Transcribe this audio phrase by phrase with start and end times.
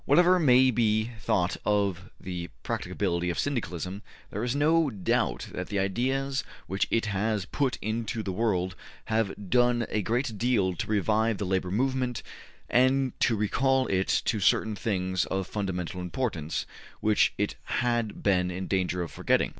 [0.05, 5.77] Whatever may be thought of the practicability of Syndicalism, there is no doubt that the
[5.77, 8.75] ideas which it has put into the world
[9.05, 12.23] have done a great deal to revive the labor movement
[12.67, 16.65] and to recall it to certain things of fundamental importance
[16.99, 19.49] which it had been in danger of forgetting.